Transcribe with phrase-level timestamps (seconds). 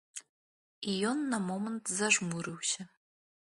[0.93, 2.81] І ён на момант зажмурыўся.